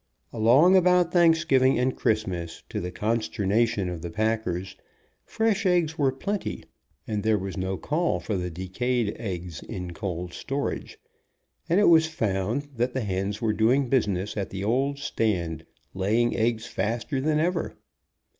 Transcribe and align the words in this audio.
Along 0.33 0.75
about 0.75 1.11
Thanksgiving 1.13 1.77
and 1.77 1.95
Christ 1.95 2.25
mas, 2.25 2.63
to 2.69 2.79
the 2.81 2.89
consternation 2.89 3.87
of 3.87 4.01
the 4.01 4.09
packers, 4.09 4.75
fresh 5.23 5.63
eggs 5.63 5.95
were 5.95 6.11
plenty, 6.11 6.63
and 7.05 7.21
there 7.21 7.37
was 7.37 7.55
no 7.55 7.77
call 7.77 8.19
for 8.19 8.35
the 8.35 8.49
de 8.49 8.67
cayed 8.67 9.15
eggs, 9.19 9.61
in 9.61 9.93
cold 9.93 10.33
stor 10.33 10.73
age, 10.73 10.97
and 11.69 11.79
it 11.79 11.87
was 11.87 12.07
found 12.07 12.67
that 12.77 12.93
the 12.95 13.01
hens 13.01 13.43
were 13.43 13.53
doing 13.53 13.89
business 13.89 14.35
at 14.35 14.49
the 14.49 14.63
old 14.63 14.97
stand, 14.97 15.67
laying 15.93 16.35
eggs 16.35 16.65
faster 16.65 17.21
than 17.21 17.39
ever. 17.39 17.75